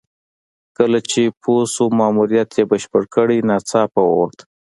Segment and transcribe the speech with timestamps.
[0.77, 4.37] کله چې پوه شو ماموریت یې بشپړ کړی ناڅاپه ووت.